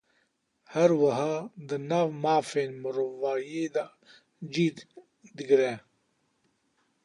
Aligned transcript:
Her 0.73 0.91
wiha, 1.01 1.31
di 1.67 1.77
nav 1.89 2.07
mafên 2.23 2.71
mirovahiyê 2.81 3.65
de 3.75 3.83
cih 4.53 4.77
digire. 5.35 5.71